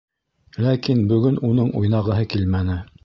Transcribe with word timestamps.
Ләкин 0.67 1.03
бөгөн 1.11 1.37
уның 1.51 1.69
уйнағыһы 1.83 2.27
килмәне. 2.35 2.81